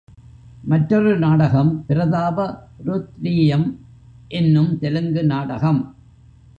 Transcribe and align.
மற்றொரு 0.63 1.17
நாடகம், 1.17 1.85
பிரதாப 1.87 2.67
ருத்ரீயம் 2.85 3.67
என்னும் 4.27 4.79
தெலுங்கு 4.79 5.23
நாடகம். 5.23 5.95